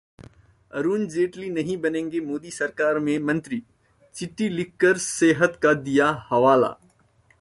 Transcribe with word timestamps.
अरुण 0.73 1.05
जेटली 1.07 1.49
नहीं 1.49 1.77
बनेंगे 1.77 2.19
मोदी 2.19 2.51
सरकार 2.51 2.99
में 2.99 3.17
मंत्री, 3.19 3.61
चिट्ठी 4.15 4.49
लिखकर 4.49 4.97
सेहत 4.97 5.59
का 5.63 5.73
दिया 5.73 6.09
हवाला 6.29 6.75